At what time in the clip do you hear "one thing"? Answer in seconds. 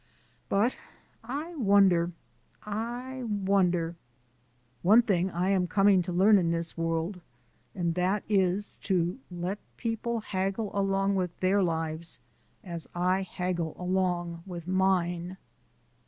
4.81-5.29